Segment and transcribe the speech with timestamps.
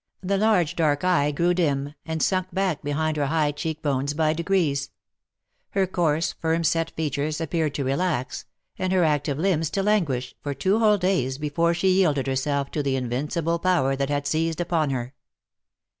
[0.21, 4.33] The large dark eye grew dim, and sunk back behind her high cheek bones by
[4.33, 4.89] degrees.
[5.77, 8.45] Her coarse firm set features appeared to relax,
[8.79, 12.81] and her active limbs to languish, for two whole days before she yielded herself to
[12.81, 15.13] the invincible power that had seized upon her.